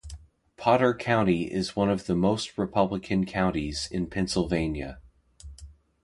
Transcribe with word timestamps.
Potter 0.57 0.95
County 0.95 1.43
is 1.53 1.75
one 1.75 1.87
of 1.91 2.07
the 2.07 2.15
most 2.15 2.57
Republican 2.57 3.23
counties 3.23 3.87
in 3.91 4.07
Pennsylvania. 4.07 4.99